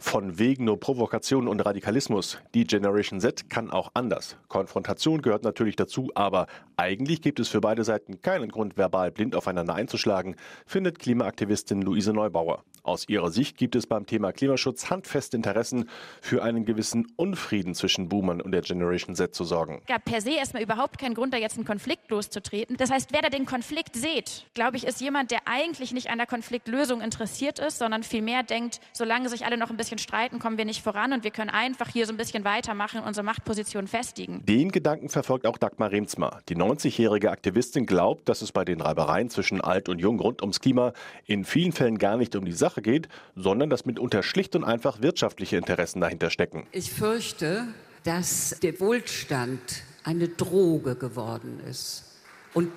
Von 0.01 0.39
wegen 0.39 0.63
nur 0.63 0.79
Provokation 0.79 1.49
und 1.49 1.59
Radikalismus. 1.59 2.39
Die 2.53 2.63
Generation 2.63 3.19
Z 3.19 3.49
kann 3.49 3.69
auch 3.69 3.91
anders. 3.95 4.37
Konfrontation 4.47 5.21
gehört 5.21 5.43
natürlich 5.43 5.75
dazu, 5.75 6.09
aber 6.15 6.47
eigentlich 6.77 7.21
gibt 7.21 7.41
es 7.41 7.49
für 7.49 7.59
beide 7.59 7.83
Seiten 7.83 8.21
keinen 8.21 8.49
Grund, 8.49 8.77
verbal 8.77 9.11
blind 9.11 9.35
aufeinander 9.35 9.75
einzuschlagen, 9.75 10.37
findet 10.65 10.99
Klimaaktivistin 10.99 11.81
Luise 11.81 12.13
Neubauer. 12.13 12.63
Aus 12.83 13.07
ihrer 13.07 13.31
Sicht 13.31 13.57
gibt 13.57 13.75
es 13.75 13.87
beim 13.87 14.05
Thema 14.05 14.31
Klimaschutz 14.31 14.89
handfeste 14.89 15.37
Interessen, 15.37 15.89
für 16.21 16.43
einen 16.43 16.65
gewissen 16.65 17.07
Unfrieden 17.15 17.75
zwischen 17.75 18.09
Boomern 18.09 18.41
und 18.41 18.51
der 18.51 18.61
Generation 18.61 19.15
Z 19.15 19.35
zu 19.35 19.43
sorgen. 19.43 19.79
Es 19.81 19.87
gab 19.87 20.05
per 20.05 20.21
se 20.21 20.31
erstmal 20.31 20.63
überhaupt 20.63 20.97
keinen 20.97 21.13
Grund, 21.13 21.33
da 21.33 21.37
jetzt 21.37 21.57
einen 21.57 21.65
Konflikt 21.65 22.09
loszutreten. 22.09 22.77
Das 22.77 22.91
heißt, 22.91 23.11
wer 23.11 23.21
da 23.21 23.29
den 23.29 23.45
Konflikt 23.45 23.95
sieht, 23.95 24.45
glaube 24.53 24.77
ich, 24.77 24.85
ist 24.85 25.01
jemand, 25.01 25.31
der 25.31 25.39
eigentlich 25.45 25.91
nicht 25.91 26.09
an 26.09 26.17
der 26.17 26.27
Konfliktlösung 26.27 27.01
interessiert 27.01 27.59
ist, 27.59 27.79
sondern 27.79 28.03
vielmehr 28.03 28.43
denkt, 28.43 28.79
solange 28.93 29.29
sich 29.29 29.45
alle 29.45 29.57
noch 29.57 29.69
ein 29.69 29.77
bisschen 29.77 29.97
streiten, 29.97 30.39
kommen 30.39 30.57
wir 30.57 30.65
nicht 30.65 30.81
voran 30.81 31.13
und 31.13 31.23
wir 31.23 31.31
können 31.31 31.49
einfach 31.49 31.89
hier 31.89 32.05
so 32.05 32.13
ein 32.13 32.17
bisschen 32.17 32.43
weitermachen 32.43 33.01
und 33.01 33.07
unsere 33.07 33.25
Machtposition 33.25 33.87
festigen. 33.87 34.45
Den 34.45 34.71
Gedanken 34.71 35.09
verfolgt 35.09 35.45
auch 35.45 35.57
Dagmar 35.57 35.91
Remsmar. 35.91 36.41
Die 36.49 36.55
90-jährige 36.55 37.31
Aktivistin 37.31 37.85
glaubt, 37.85 38.29
dass 38.29 38.41
es 38.41 38.51
bei 38.51 38.63
den 38.63 38.81
Reibereien 38.81 39.29
zwischen 39.29 39.61
Alt 39.61 39.89
und 39.89 39.99
Jung 39.99 40.19
rund 40.19 40.41
ums 40.41 40.59
Klima 40.59 40.93
in 41.25 41.43
vielen 41.43 41.71
Fällen 41.71 41.97
gar 41.97 42.17
nicht 42.17 42.35
um 42.35 42.45
die 42.45 42.51
Sache 42.51 42.68
geht, 42.75 43.09
sondern 43.35 43.69
dass 43.69 43.85
mitunter 43.85 44.23
schlicht 44.23 44.55
und 44.55 44.63
einfach 44.63 45.01
wirtschaftliche 45.01 45.57
Interessen 45.57 46.01
dahinter 46.01 46.29
stecken. 46.29 46.67
Ich 46.71 46.91
fürchte, 46.91 47.67
dass 48.03 48.57
der 48.61 48.79
Wohlstand 48.79 49.59
eine 50.03 50.27
Droge 50.27 50.95
geworden 50.95 51.59
ist. 51.69 52.05
Und 52.53 52.71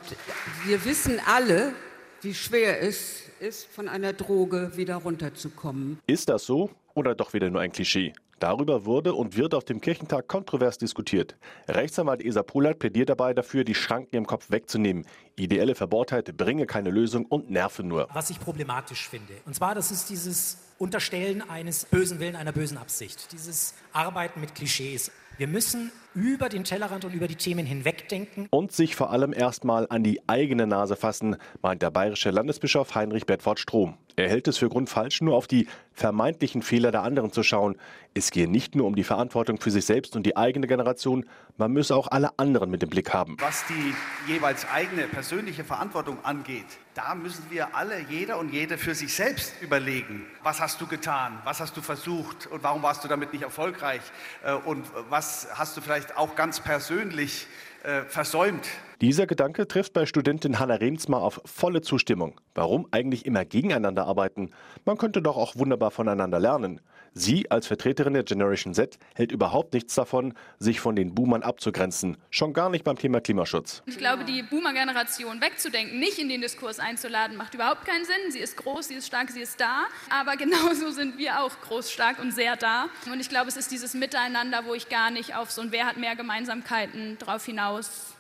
wir 0.67 0.85
wissen 0.85 1.21
alle, 1.27 1.73
wie 2.21 2.35
schwer 2.35 2.83
es 2.83 3.23
ist, 3.41 3.67
von 3.67 3.89
einer 3.89 4.13
Droge 4.13 4.77
wieder 4.77 4.97
runterzukommen. 4.97 5.99
Ist 6.07 6.29
das 6.29 6.45
so 6.45 6.71
oder 6.95 7.15
doch 7.15 7.33
wieder 7.33 7.51
nur 7.51 7.61
ein 7.61 7.73
Klischee? 7.73 8.13
Darüber 8.43 8.85
wurde 8.87 9.15
und 9.15 9.37
wird 9.37 9.55
auf 9.55 9.63
dem 9.63 9.81
Kirchentag 9.81 10.27
kontrovers 10.27 10.77
diskutiert. 10.77 11.37
Rechtsanwalt 11.69 12.21
Esa 12.21 12.43
Polat 12.43 12.81
plädiert 12.81 13.09
dabei 13.09 13.35
dafür, 13.35 13.63
die 13.63 13.77
Schranken 13.77 14.17
im 14.17 14.27
Kopf 14.27 14.51
wegzunehmen. 14.51 15.07
Ideelle 15.37 15.77
Verbohrtheit 15.77 16.37
bringe 16.37 16.67
keine 16.67 16.91
Lösung 16.91 17.25
und 17.27 17.53
nerve 17.53 17.85
nur. 17.85 18.09
Was 18.13 18.31
ich 18.31 18.41
problematisch 18.41 19.09
finde. 19.09 19.35
Und 19.47 19.55
zwar, 19.55 19.77
das 19.77 19.93
ist 19.93 20.11
dieses 20.11 20.59
Unterstellen 20.79 21.49
eines 21.49 21.85
bösen 21.85 22.19
Willen, 22.19 22.35
einer 22.35 22.51
bösen 22.51 22.79
Absicht. 22.79 23.31
Dieses 23.31 23.75
Arbeiten 23.93 24.41
mit 24.41 24.57
Klischees. 24.57 25.13
Wir 25.43 25.49
müssen 25.49 25.91
über 26.15 26.49
den 26.49 26.63
Tellerrand 26.63 27.05
und 27.05 27.15
über 27.15 27.27
die 27.27 27.35
Themen 27.35 27.67
hinwegdenken. 27.67 28.47
Und 28.51 28.71
sich 28.71 28.95
vor 28.95 29.11
allem 29.11 29.33
erstmal 29.33 29.89
an 29.91 30.05
die 30.05 30.21
eigene 30.29 30.69
Nase 30.69 30.95
fassen, 30.95 31.35
meint 31.63 31.83
der 31.83 31.91
bayerische 31.91 32.31
Landesbischof 32.31 32.95
Heinrich 32.95 33.27
Bedford 33.27 33.59
Strom. 33.59 33.97
Er 34.15 34.29
hält 34.29 34.47
es 34.47 34.59
für 34.59 34.69
grundfalsch, 34.69 35.21
nur 35.21 35.35
auf 35.35 35.49
die 35.49 35.67
vermeintlichen 35.95 36.63
Fehler 36.63 36.93
der 36.93 37.03
anderen 37.03 37.33
zu 37.33 37.43
schauen. 37.43 37.77
Es 38.15 38.31
gehe 38.31 38.49
nicht 38.49 38.77
nur 38.77 38.87
um 38.87 38.95
die 38.95 39.03
Verantwortung 39.03 39.59
für 39.59 39.73
sich 39.73 39.85
selbst 39.85 40.15
und 40.15 40.25
die 40.25 40.37
eigene 40.37 40.69
Generation, 40.69 41.25
man 41.57 41.73
müsse 41.73 41.97
auch 41.97 42.07
alle 42.09 42.39
anderen 42.39 42.71
mit 42.71 42.85
im 42.85 42.91
Blick 42.91 43.13
haben. 43.13 43.37
Was 43.41 43.65
die 43.67 44.33
jeweils 44.33 44.65
eigene 44.71 45.09
persönliche 45.09 45.65
Verantwortung 45.65 46.25
angeht, 46.25 46.67
da 46.95 47.15
müssen 47.15 47.45
wir 47.51 47.75
alle, 47.75 48.01
jeder 48.01 48.39
und 48.39 48.53
jede 48.53 48.77
für 48.77 48.95
sich 48.95 49.15
selbst 49.15 49.55
überlegen, 49.63 50.27
was 50.43 50.61
hast 50.61 50.81
du 50.81 50.87
getan, 50.87 51.39
was 51.45 51.61
hast 51.61 51.77
du 51.77 51.81
versucht 51.81 52.47
und 52.47 52.63
warum 52.63 52.83
warst 52.83 53.03
du 53.03 53.09
damit 53.09 53.33
nicht 53.33 53.43
erfolgreich 53.43 54.03
äh, 54.45 54.53
und 54.53 54.85
was 55.09 55.49
hast 55.55 55.77
du 55.77 55.81
vielleicht 55.81 56.17
auch 56.17 56.35
ganz 56.37 56.61
persönlich 56.61 57.47
äh, 57.83 58.03
versäumt. 58.03 58.69
Dieser 59.01 59.27
Gedanke 59.27 59.67
trifft 59.67 59.93
bei 59.95 60.07
Studentin 60.07 60.61
Hanna 60.61 60.75
Remsmar 60.75 61.23
auf 61.23 61.41
volle 61.45 61.81
Zustimmung. 61.81 62.41
Warum 62.55 62.87
eigentlich 62.93 63.27
immer 63.27 63.45
gegeneinander 63.45 64.07
arbeiten? 64.07 64.51
Man 64.85 64.99
könnte 64.99 65.23
doch 65.23 65.37
auch 65.37 65.57
wunderbar 65.57 65.91
voneinander 65.91 66.39
lernen. 66.39 66.81
Sie 67.15 67.51
als 67.51 67.67
Vertreterin 67.67 68.15
der 68.15 68.23
Generation 68.23 68.73
Z 68.73 68.99
hält 69.15 69.33
überhaupt 69.33 69.75
nichts 69.75 69.95
davon, 69.95 70.33
sich 70.59 70.81
von 70.81 70.97
den 70.97 71.15
Boomern 71.15 71.43
abzugrenzen. 71.43 72.17
Schon 72.31 72.55
gar 72.55 72.71
nicht 72.71 72.85
beim 72.85 72.97
Thema 72.97 73.21
Klimaschutz. 73.21 73.83
Ich 73.85 73.99
glaube, 73.99 74.25
die 74.25 74.43
Boomer-Generation 74.43 75.43
wegzudenken, 75.43 76.01
nicht 76.01 76.19
in 76.19 76.31
den 76.31 76.41
Diskurs 76.41 76.79
einzuladen, 76.79 77.37
macht 77.37 77.53
überhaupt 77.53 77.85
keinen 77.85 78.07
Sinn. 78.07 78.31
Sie 78.31 78.39
ist 78.39 78.57
groß, 78.57 78.89
sie 78.89 78.95
ist 78.95 79.07
stark, 79.07 79.31
sie 79.31 79.43
ist 79.43 79.61
da. 79.61 79.85
Aber 80.09 80.37
genauso 80.39 80.91
sind 80.91 81.19
wir 81.19 81.41
auch 81.41 81.53
groß, 81.69 81.91
stark 81.91 82.19
und 82.19 82.33
sehr 82.33 82.57
da. 82.57 82.87
Und 83.13 83.21
ich 83.21 83.29
glaube, 83.29 83.49
es 83.49 83.59
ist 83.59 83.71
dieses 83.71 83.93
Miteinander, 83.93 84.65
wo 84.65 84.73
ich 84.73 84.89
gar 84.89 85.11
nicht 85.11 85.37
auf 85.37 85.51
so 85.51 85.61
ein 85.61 85.71
Wer 85.71 85.87
hat 85.87 85.99
mehr 85.99 86.17
Gemeinsamkeiten 86.17 87.19
drauf 87.19 87.45
hinaus. 87.45 88.15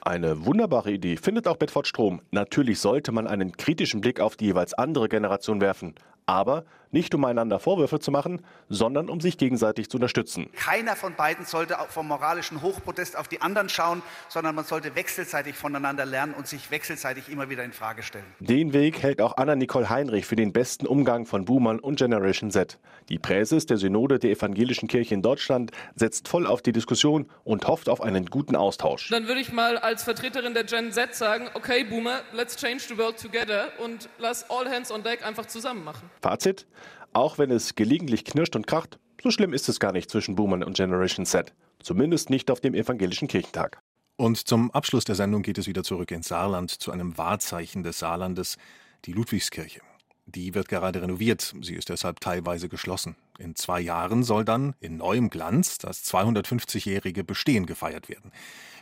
Eine 0.00 0.46
wunderbare 0.46 0.92
Idee, 0.92 1.18
findet 1.18 1.46
auch 1.46 1.58
Bedford 1.58 1.86
Strom. 1.86 2.22
Natürlich 2.30 2.80
sollte 2.80 3.12
man 3.12 3.26
einen 3.26 3.54
kritischen 3.54 4.00
Blick 4.00 4.18
auf 4.18 4.34
die 4.34 4.46
jeweils 4.46 4.72
andere 4.72 5.10
Generation 5.10 5.60
werfen 5.60 5.94
aber 6.26 6.64
nicht 6.92 7.14
um 7.14 7.24
einander 7.24 7.58
Vorwürfe 7.58 7.98
zu 7.98 8.10
machen, 8.10 8.42
sondern 8.68 9.08
um 9.08 9.20
sich 9.20 9.38
gegenseitig 9.38 9.90
zu 9.90 9.96
unterstützen. 9.96 10.48
Keiner 10.54 10.94
von 10.94 11.14
beiden 11.14 11.44
sollte 11.44 11.76
vom 11.88 12.06
moralischen 12.06 12.62
Hochprotest 12.62 13.16
auf 13.16 13.28
die 13.28 13.40
anderen 13.40 13.68
schauen, 13.68 14.02
sondern 14.28 14.54
man 14.54 14.64
sollte 14.64 14.94
wechselseitig 14.94 15.56
voneinander 15.56 16.06
lernen 16.06 16.34
und 16.34 16.46
sich 16.46 16.70
wechselseitig 16.70 17.28
immer 17.28 17.50
wieder 17.50 17.64
in 17.64 17.72
Frage 17.72 18.02
stellen. 18.02 18.24
Den 18.40 18.72
Weg 18.72 19.02
hält 19.02 19.20
auch 19.20 19.36
Anna-Nicole 19.36 19.90
Heinrich 19.90 20.26
für 20.26 20.36
den 20.36 20.52
besten 20.52 20.86
Umgang 20.86 21.26
von 21.26 21.44
Boomern 21.44 21.80
und 21.80 21.96
Generation 21.96 22.50
Z. 22.50 22.78
Die 23.08 23.18
Präses 23.18 23.66
der 23.66 23.78
Synode 23.78 24.18
der 24.18 24.30
Evangelischen 24.30 24.88
Kirche 24.88 25.14
in 25.14 25.22
Deutschland 25.22 25.72
setzt 25.96 26.28
voll 26.28 26.46
auf 26.46 26.62
die 26.62 26.72
Diskussion 26.72 27.28
und 27.44 27.66
hofft 27.66 27.88
auf 27.88 28.00
einen 28.00 28.26
guten 28.26 28.54
Austausch. 28.54 29.08
Dann 29.08 29.26
würde 29.26 29.40
ich 29.40 29.52
mal 29.52 29.78
als 29.78 30.02
Vertreterin 30.02 30.54
der 30.54 30.64
Gen 30.64 30.92
Z 30.92 31.14
sagen, 31.14 31.48
okay 31.54 31.84
Boomer, 31.84 32.20
let's 32.32 32.56
change 32.56 32.82
the 32.88 32.98
world 32.98 33.20
together 33.20 33.68
und 33.78 34.08
lass 34.18 34.48
all 34.50 34.68
hands 34.70 34.90
on 34.92 35.02
deck 35.02 35.26
einfach 35.26 35.46
zusammen 35.46 35.84
machen. 35.84 36.10
Fazit, 36.20 36.66
auch 37.12 37.38
wenn 37.38 37.50
es 37.50 37.74
gelegentlich 37.74 38.24
knirscht 38.24 38.56
und 38.56 38.66
kracht, 38.66 38.98
so 39.22 39.30
schlimm 39.30 39.52
ist 39.52 39.68
es 39.68 39.80
gar 39.80 39.92
nicht 39.92 40.10
zwischen 40.10 40.34
Boomern 40.34 40.64
und 40.64 40.76
Generation 40.76 41.26
Z. 41.26 41.54
Zumindest 41.80 42.30
nicht 42.30 42.50
auf 42.50 42.60
dem 42.60 42.74
evangelischen 42.74 43.28
Kirchentag. 43.28 43.80
Und 44.16 44.36
zum 44.36 44.70
Abschluss 44.70 45.04
der 45.04 45.14
Sendung 45.14 45.42
geht 45.42 45.58
es 45.58 45.66
wieder 45.66 45.84
zurück 45.84 46.10
ins 46.10 46.28
Saarland 46.28 46.70
zu 46.70 46.92
einem 46.92 47.16
Wahrzeichen 47.18 47.82
des 47.82 47.98
Saarlandes, 47.98 48.56
die 49.04 49.12
Ludwigskirche. 49.12 49.80
Die 50.26 50.54
wird 50.54 50.68
gerade 50.68 51.02
renoviert, 51.02 51.54
sie 51.60 51.74
ist 51.74 51.88
deshalb 51.88 52.20
teilweise 52.20 52.68
geschlossen. 52.68 53.16
In 53.38 53.56
zwei 53.56 53.80
Jahren 53.80 54.22
soll 54.22 54.44
dann 54.44 54.74
in 54.78 54.96
neuem 54.96 55.30
Glanz 55.30 55.78
das 55.78 56.04
250-jährige 56.04 57.24
Bestehen 57.24 57.66
gefeiert 57.66 58.08
werden. 58.08 58.30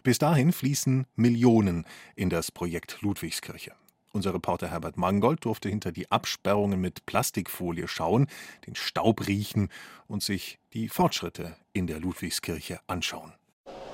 Bis 0.02 0.18
dahin 0.18 0.52
fließen 0.52 1.06
Millionen 1.16 1.86
in 2.14 2.28
das 2.28 2.52
Projekt 2.52 2.98
Ludwigskirche. 3.00 3.72
Unser 4.12 4.34
Reporter 4.34 4.68
Herbert 4.70 4.96
Mangold 4.96 5.44
durfte 5.44 5.68
hinter 5.68 5.92
die 5.92 6.10
Absperrungen 6.10 6.80
mit 6.80 7.06
Plastikfolie 7.06 7.86
schauen, 7.86 8.26
den 8.66 8.74
Staub 8.74 9.26
riechen 9.28 9.68
und 10.08 10.22
sich 10.22 10.58
die 10.72 10.88
Fortschritte 10.88 11.56
in 11.72 11.86
der 11.86 12.00
Ludwigskirche 12.00 12.80
anschauen. 12.88 13.32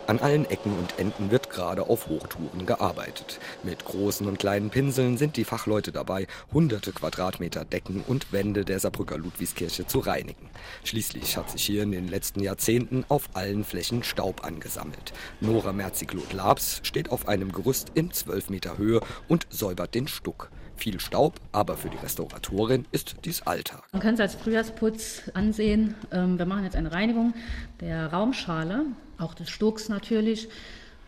An 0.07 0.21
allen 0.21 0.49
Ecken 0.49 0.73
und 0.79 1.01
Enden 1.01 1.33
wird 1.33 1.51
gerade 1.51 1.89
auf 1.89 2.07
Hochtouren 2.07 2.65
gearbeitet. 2.65 3.41
Mit 3.65 3.85
großen 3.85 4.29
und 4.29 4.39
kleinen 4.39 4.71
Pinseln 4.71 5.17
sind 5.17 5.37
die 5.37 5.43
Fachleute 5.43 5.91
dabei, 5.91 6.29
hunderte 6.53 6.93
Quadratmeter 6.93 7.65
Decken 7.65 8.05
und 8.07 8.33
Wände 8.33 8.65
der 8.65 8.79
Saarbrücker 8.79 9.19
Ludwigskirche 9.19 9.89
zu 9.89 9.99
reinigen. 9.99 10.49
Schließlich 10.85 11.37
hat 11.37 11.51
sich 11.51 11.65
hier 11.65 11.83
in 11.83 11.91
den 11.91 12.07
letzten 12.07 12.39
Jahrzehnten 12.41 13.05
auf 13.09 13.31
allen 13.35 13.65
Flächen 13.65 14.05
Staub 14.05 14.45
angesammelt. 14.45 15.13
Nora 15.41 15.73
Merziklot-Labs 15.73 16.83
steht 16.85 17.11
auf 17.11 17.27
einem 17.27 17.51
Gerüst 17.51 17.91
in 17.95 18.13
12 18.13 18.51
Meter 18.51 18.79
Höhe 18.79 19.01
und 19.27 19.49
säubert 19.51 19.97
den 19.97 20.07
Stuck. 20.07 20.51
Viel 20.77 21.01
Staub, 21.01 21.41
aber 21.51 21.77
für 21.77 21.89
die 21.89 21.97
Restauratorin 21.97 22.87
ist 22.93 23.17
dies 23.25 23.43
Alltag. 23.43 23.83
Man 23.93 24.03
kann 24.03 24.15
es 24.15 24.21
als 24.21 24.37
Frühjahrsputz 24.37 25.33
ansehen. 25.35 25.97
Ähm, 26.13 26.39
wir 26.39 26.47
machen 26.47 26.63
jetzt 26.63 26.77
eine 26.77 26.93
Reinigung 26.93 27.35
der 27.81 28.13
Raumschale 28.13 28.85
auch 29.19 29.35
des 29.35 29.51
Stucks 29.51 29.89
natürlich. 29.89 30.49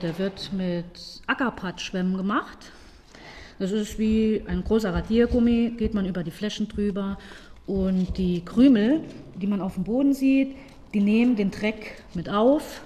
Der 0.02 0.18
wird 0.18 0.52
mit 0.52 1.22
Ackerpatschschwämmen 1.26 2.16
gemacht. 2.16 2.72
Das 3.58 3.72
ist 3.72 3.98
wie 3.98 4.42
ein 4.46 4.62
großer 4.62 4.94
Radiergummi, 4.94 5.74
geht 5.76 5.94
man 5.94 6.06
über 6.06 6.22
die 6.22 6.30
Flächen 6.30 6.68
drüber 6.68 7.18
und 7.66 8.16
die 8.16 8.44
Krümel, 8.44 9.00
die 9.34 9.48
man 9.48 9.60
auf 9.60 9.74
dem 9.74 9.84
Boden 9.84 10.14
sieht, 10.14 10.56
die 10.94 11.00
nehmen 11.00 11.34
den 11.34 11.50
Dreck 11.50 12.02
mit 12.14 12.28
auf 12.28 12.80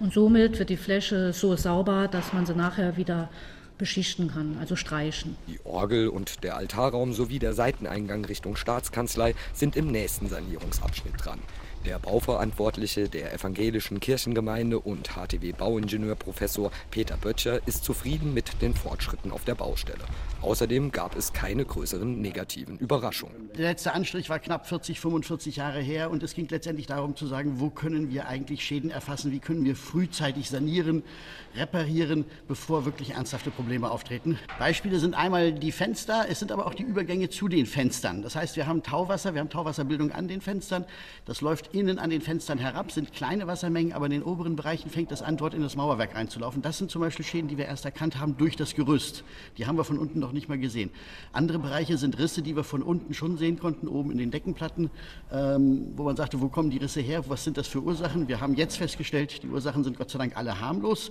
und 0.00 0.12
somit 0.12 0.58
wird 0.58 0.68
die 0.68 0.76
Fläche 0.76 1.32
so 1.32 1.54
sauber, 1.56 2.08
dass 2.08 2.32
man 2.32 2.44
sie 2.44 2.54
nachher 2.54 2.96
wieder 2.96 3.30
beschichten 3.78 4.28
kann, 4.28 4.56
also 4.58 4.74
streichen. 4.74 5.36
Die 5.46 5.60
Orgel 5.64 6.08
und 6.08 6.42
der 6.42 6.56
Altarraum 6.56 7.12
sowie 7.12 7.38
der 7.38 7.52
Seiteneingang 7.52 8.24
Richtung 8.24 8.56
Staatskanzlei 8.56 9.34
sind 9.52 9.76
im 9.76 9.88
nächsten 9.88 10.28
Sanierungsabschnitt 10.28 11.14
dran. 11.18 11.38
Der 11.86 12.00
Bauverantwortliche 12.00 13.08
der 13.08 13.32
evangelischen 13.32 14.00
Kirchengemeinde 14.00 14.80
und 14.80 15.10
HTW-Bauingenieurprofessor 15.14 16.72
Peter 16.90 17.16
Böttcher 17.16 17.60
ist 17.68 17.84
zufrieden 17.84 18.34
mit 18.34 18.60
den 18.60 18.74
Fortschritten 18.74 19.30
auf 19.30 19.44
der 19.44 19.54
Baustelle. 19.54 20.02
Außerdem 20.42 20.90
gab 20.90 21.14
es 21.14 21.32
keine 21.32 21.64
größeren 21.64 22.20
negativen 22.20 22.76
Überraschungen. 22.78 23.50
Der 23.56 23.68
letzte 23.68 23.92
Anstrich 23.92 24.28
war 24.28 24.40
knapp 24.40 24.66
40, 24.66 24.98
45 24.98 25.56
Jahre 25.56 25.80
her 25.80 26.10
und 26.10 26.24
es 26.24 26.34
ging 26.34 26.48
letztendlich 26.50 26.88
darum 26.88 27.14
zu 27.14 27.28
sagen, 27.28 27.60
wo 27.60 27.70
können 27.70 28.10
wir 28.10 28.26
eigentlich 28.26 28.64
Schäden 28.64 28.90
erfassen, 28.90 29.30
wie 29.30 29.38
können 29.38 29.64
wir 29.64 29.76
frühzeitig 29.76 30.50
sanieren, 30.50 31.04
reparieren, 31.54 32.24
bevor 32.48 32.84
wirklich 32.84 33.12
ernsthafte 33.12 33.52
Probleme 33.52 33.92
auftreten. 33.92 34.40
Beispiele 34.58 34.98
sind 34.98 35.14
einmal 35.14 35.52
die 35.52 35.70
Fenster, 35.70 36.26
es 36.28 36.40
sind 36.40 36.50
aber 36.50 36.66
auch 36.66 36.74
die 36.74 36.82
Übergänge 36.82 37.28
zu 37.28 37.46
den 37.46 37.64
Fenstern. 37.64 38.22
Das 38.22 38.34
heißt, 38.34 38.56
wir 38.56 38.66
haben 38.66 38.82
Tauwasser, 38.82 39.34
wir 39.34 39.40
haben 39.40 39.50
Tauwasserbildung 39.50 40.10
an 40.10 40.26
den 40.26 40.40
Fenstern. 40.40 40.84
Das 41.26 41.40
läuft 41.40 41.75
innen 41.78 41.98
an 41.98 42.10
den 42.10 42.20
Fenstern 42.20 42.58
herab, 42.58 42.90
sind 42.90 43.12
kleine 43.12 43.46
Wassermengen, 43.46 43.92
aber 43.92 44.06
in 44.06 44.12
den 44.12 44.22
oberen 44.22 44.56
Bereichen 44.56 44.90
fängt 44.90 45.10
das 45.10 45.22
an, 45.22 45.36
dort 45.36 45.54
in 45.54 45.62
das 45.62 45.76
Mauerwerk 45.76 46.14
reinzulaufen. 46.14 46.62
Das 46.62 46.78
sind 46.78 46.90
zum 46.90 47.00
Beispiel 47.00 47.24
Schäden, 47.24 47.48
die 47.48 47.58
wir 47.58 47.66
erst 47.66 47.84
erkannt 47.84 48.18
haben 48.18 48.36
durch 48.36 48.56
das 48.56 48.74
Gerüst. 48.74 49.24
Die 49.58 49.66
haben 49.66 49.76
wir 49.76 49.84
von 49.84 49.98
unten 49.98 50.18
noch 50.18 50.32
nicht 50.32 50.48
mal 50.48 50.58
gesehen. 50.58 50.90
Andere 51.32 51.58
Bereiche 51.58 51.98
sind 51.98 52.18
Risse, 52.18 52.42
die 52.42 52.56
wir 52.56 52.64
von 52.64 52.82
unten 52.82 53.14
schon 53.14 53.38
sehen 53.38 53.58
konnten, 53.58 53.88
oben 53.88 54.10
in 54.10 54.18
den 54.18 54.30
Deckenplatten, 54.30 54.90
ähm, 55.30 55.92
wo 55.96 56.04
man 56.04 56.16
sagte, 56.16 56.40
wo 56.40 56.48
kommen 56.48 56.70
die 56.70 56.78
Risse 56.78 57.00
her, 57.00 57.24
was 57.28 57.44
sind 57.44 57.56
das 57.56 57.68
für 57.68 57.82
Ursachen. 57.82 58.28
Wir 58.28 58.40
haben 58.40 58.54
jetzt 58.54 58.76
festgestellt, 58.76 59.42
die 59.42 59.48
Ursachen 59.48 59.84
sind 59.84 59.98
Gott 59.98 60.10
sei 60.10 60.18
Dank 60.18 60.36
alle 60.36 60.60
harmlos 60.60 61.10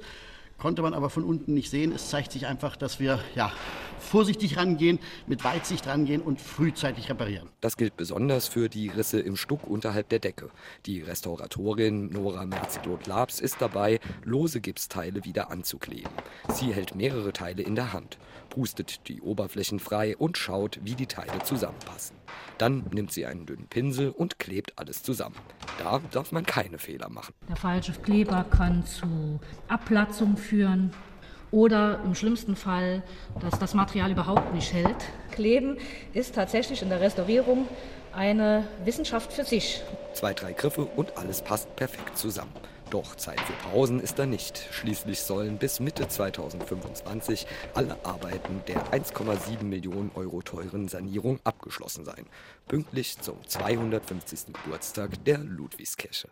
konnte 0.58 0.82
man 0.82 0.94
aber 0.94 1.10
von 1.10 1.24
unten 1.24 1.54
nicht 1.54 1.70
sehen. 1.70 1.92
Es 1.92 2.10
zeigt 2.10 2.32
sich 2.32 2.48
einfach, 2.48 2.76
dass 2.76 3.00
wir 3.00 3.20
ja, 3.36 3.52
vorsichtig 4.00 4.58
rangehen, 4.58 5.00
mit 5.28 5.44
Weitsicht 5.44 5.88
rangehen 5.88 6.22
und 6.22 6.42
frühzeitig 6.42 7.10
reparieren. 7.10 7.50
Das 7.62 7.78
gilt 7.78 7.98
besonders 7.98 8.48
für 8.48 8.70
die 8.70 8.90
Risse 8.90 9.20
im 9.20 9.36
Stuck 9.36 9.68
unterhalb 9.68 10.10
der 10.10 10.20
Decke. 10.20 10.50
Die 10.86 11.02
Restauratorin 11.02 12.10
Nora 12.10 12.46
Merziglot-Labs 12.46 13.40
ist 13.40 13.62
dabei, 13.62 14.00
lose 14.24 14.62
Gipsteile 14.62 15.26
wieder 15.26 15.52
anzukleben. 15.52 16.12
Sie 16.50 16.74
hält 16.74 16.96
mehrere 16.96 17.34
Teile 17.34 17.64
in 17.64 17.76
der 17.76 17.94
Hand, 17.94 18.18
pustet 18.50 19.08
die 19.08 19.22
Oberflächen 19.22 19.80
frei 19.80 20.16
und 20.18 20.38
schaut, 20.38 20.80
wie 20.84 20.96
die 20.96 21.08
Teile 21.08 21.44
zusammenpassen. 21.44 22.16
Dann 22.58 22.86
nimmt 22.92 23.12
sie 23.12 23.26
einen 23.26 23.46
dünnen 23.46 23.68
Pinsel 23.68 24.10
und 24.10 24.40
klebt 24.40 24.78
alles 24.78 25.04
zusammen. 25.04 25.36
Da 25.80 26.00
darf 26.12 26.32
man 26.32 26.46
keine 26.46 26.78
Fehler 26.78 27.10
machen. 27.10 27.34
Der 27.50 27.56
falsche 27.56 27.92
Kleber 27.94 28.46
kann 28.50 28.86
zu 28.86 29.40
Abplatzung 29.68 30.38
führen 30.38 30.92
oder 31.52 32.00
im 32.04 32.16
schlimmsten 32.16 32.56
Fall, 32.56 33.04
dass 33.40 33.60
das 33.60 33.74
Material 33.74 34.12
überhaupt 34.12 34.54
nicht 34.54 34.74
hält. 34.74 34.98
Kleben 35.32 35.78
ist 36.14 36.36
tatsächlich 36.36 36.82
in 36.82 36.90
der 36.90 37.02
Restaurierung 37.02 37.68
eine 38.14 38.68
Wissenschaft 38.84 39.34
für 39.34 39.44
sich. 39.44 39.82
Zwei, 40.14 40.34
drei 40.34 40.54
Griffe 40.54 40.86
und 40.86 41.18
alles 41.18 41.42
passt 41.42 41.76
perfekt 41.76 42.18
zusammen. 42.18 42.54
Doch 42.92 43.16
Zeit 43.16 43.42
für 43.42 43.54
Pausen 43.70 44.00
ist 44.00 44.20
da 44.20 44.26
nicht. 44.26 44.68
Schließlich 44.72 45.22
sollen 45.22 45.58
bis 45.58 45.80
Mitte 45.80 46.08
2025 46.08 47.48
alle 47.74 47.98
Arbeiten 48.06 48.62
der 48.68 48.92
1,7 48.92 49.64
Millionen 49.64 50.12
Euro 50.14 50.42
teuren 50.42 50.88
Sanierung 50.88 51.40
abgeschlossen 51.44 52.06
sein. 52.06 52.28
Pünktlich 52.68 53.18
zum 53.20 53.36
250. 53.48 54.54
Geburtstag 54.54 55.24
der 55.26 55.40
Ludwigskirche. 55.40 56.30